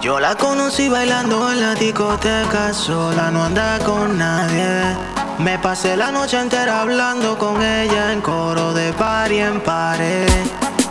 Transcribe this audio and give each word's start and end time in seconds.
Yo 0.00 0.20
la 0.20 0.34
conocí 0.36 0.88
bailando 0.88 1.50
en 1.50 1.60
la 1.60 1.74
discoteca, 1.74 2.72
sola 2.72 3.30
no 3.30 3.44
anda 3.44 3.78
con 3.80 4.16
nadie. 4.18 4.96
Me 5.38 5.58
pasé 5.58 5.96
la 5.96 6.10
noche 6.10 6.38
entera 6.38 6.80
hablando 6.82 7.36
con 7.36 7.62
ella 7.62 8.12
en 8.12 8.20
coro 8.20 8.72
de 8.72 8.92
par 8.92 9.32
y 9.32 9.40
en 9.40 9.60
pared. 9.60 10.28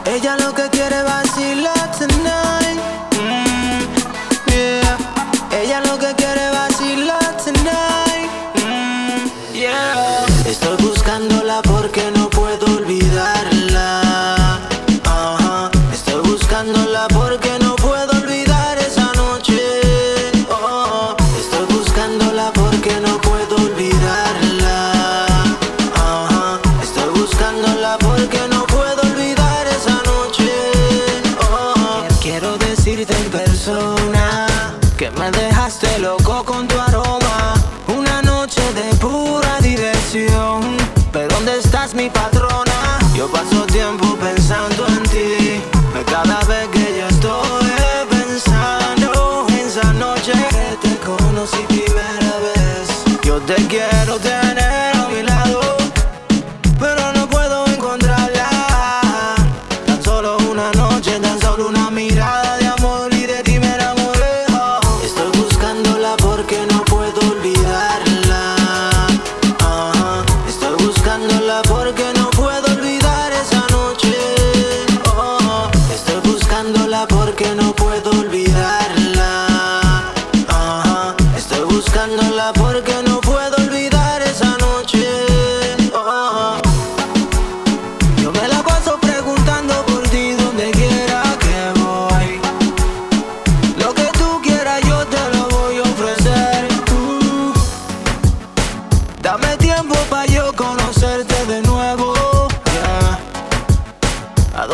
Ella 0.05 0.35
lo 0.37 0.53
que 0.53 0.69
quiere 0.69 1.01
vacilar 1.03 1.91
tonight. 1.97 2.79
Mm, 3.21 3.81
yeah. 4.51 4.97
Ella 5.61 5.81
lo 5.81 5.97
que 5.97 6.13
quiere 6.15 6.49
vacilar 6.51 7.37
tonight. 7.37 8.29
Mm, 8.55 9.53
yeah. 9.53 10.25
Estoy 10.45 10.77
buscándola 10.77 11.61
porque 11.61 12.11
no 12.15 12.29
puedo 12.29 12.65
olvidarla. 12.77 14.01
Estoy 15.91 16.21
buscándola 16.29 17.07
porque 17.09 17.57
no 17.59 17.64
en 33.09 33.29
persona 33.29 34.47
que 34.97 35.11
me 35.11 35.29
dejaste 35.31 35.99
loco 35.99 36.43
con 36.45 36.67
tu 36.67 36.79
aroma. 36.79 37.54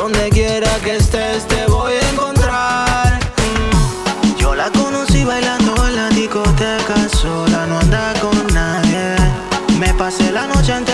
Donde 0.02 0.30
quiera 0.30 0.68
que 0.84 0.96
estés 0.96 1.48
te 1.48 1.68
voy 1.68 1.94
a 1.94 2.10
encontrar. 2.10 3.20
Yo 4.40 4.56
la 4.56 4.72
conocí 4.72 5.24
bailando 5.24 5.76
en 5.88 5.96
la 5.96 6.10
discoteca, 6.10 7.08
sola 7.22 7.68
no 7.68 7.78
anda 7.78 8.12
con 8.20 8.36
nadie. 8.52 9.16
Me 9.80 9.94
pasé 9.94 10.32
la 10.32 10.48
noche 10.48 10.76
entera 10.76 10.91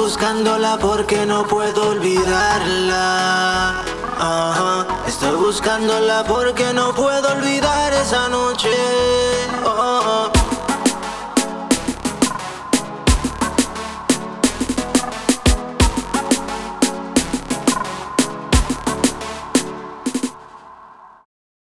buscándola 0.00 0.78
porque 0.78 1.26
no 1.26 1.46
puedo 1.46 1.90
olvidarla. 1.90 3.82
Estoy 5.06 5.36
buscándola 5.36 6.24
porque 6.24 6.72
no 6.72 6.94
puedo 6.94 7.32
olvidar 7.32 7.92
esa 7.92 8.28
noche. 8.30 8.70
Oh, 9.66 10.30